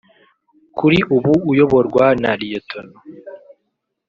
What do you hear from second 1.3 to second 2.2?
uyoborwa